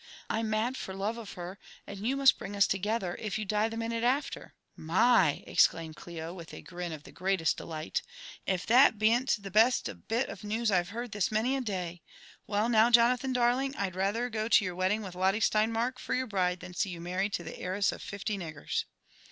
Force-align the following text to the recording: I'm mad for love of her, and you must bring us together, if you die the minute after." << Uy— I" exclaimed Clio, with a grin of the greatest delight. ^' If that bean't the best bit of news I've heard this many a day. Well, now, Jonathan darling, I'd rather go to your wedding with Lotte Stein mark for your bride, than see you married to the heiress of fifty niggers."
I'm 0.31 0.49
mad 0.49 0.77
for 0.77 0.95
love 0.95 1.19
of 1.19 1.33
her, 1.33 1.59
and 1.85 1.99
you 1.99 2.15
must 2.17 2.39
bring 2.39 2.55
us 2.55 2.65
together, 2.65 3.15
if 3.21 3.37
you 3.37 3.45
die 3.45 3.69
the 3.69 3.77
minute 3.77 4.03
after." 4.03 4.55
<< 4.67 4.75
Uy— 4.79 4.91
I" 4.91 5.43
exclaimed 5.45 5.95
Clio, 5.95 6.33
with 6.33 6.55
a 6.55 6.63
grin 6.63 6.91
of 6.91 7.03
the 7.03 7.11
greatest 7.11 7.55
delight. 7.57 8.01
^' 8.07 8.09
If 8.51 8.65
that 8.65 8.97
bean't 8.97 9.35
the 9.39 9.51
best 9.51 9.87
bit 10.07 10.27
of 10.27 10.43
news 10.43 10.71
I've 10.71 10.89
heard 10.89 11.11
this 11.11 11.31
many 11.31 11.55
a 11.55 11.61
day. 11.61 12.01
Well, 12.47 12.67
now, 12.67 12.89
Jonathan 12.89 13.31
darling, 13.31 13.75
I'd 13.77 13.93
rather 13.93 14.27
go 14.31 14.47
to 14.47 14.65
your 14.65 14.73
wedding 14.73 15.03
with 15.03 15.13
Lotte 15.13 15.43
Stein 15.43 15.71
mark 15.71 15.99
for 15.99 16.15
your 16.15 16.25
bride, 16.25 16.61
than 16.61 16.73
see 16.73 16.89
you 16.89 16.99
married 16.99 17.33
to 17.33 17.43
the 17.43 17.59
heiress 17.59 17.91
of 17.91 18.01
fifty 18.01 18.39
niggers." 18.39 18.85